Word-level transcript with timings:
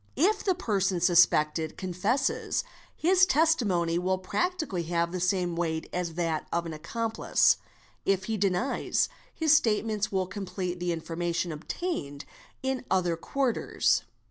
—If 0.31 0.43
the 0.43 0.55
person 0.55 0.99
suspected 0.99 1.77
confesses, 1.77 2.63
his 2.95 3.27
testimony 3.27 3.99
will 3.99 4.17
practically 4.17 4.81
have 4.89 5.11
the 5.11 5.19
same 5.19 5.55
weight 5.55 5.87
as 5.93 6.15
that 6.15 6.47
of 6.51 6.65
an 6.65 6.73
accomplice; 6.73 7.57
if 8.03 8.23
he 8.23 8.35
denies, 8.35 9.09
his 9.31 9.55
statements 9.55 10.11
will 10.11 10.25
complete 10.25 10.79
the 10.79 10.91
information 10.91 11.51
obtained 11.51 12.25
in 12.63 12.83
other 12.89 13.15
quarters. 13.15 14.01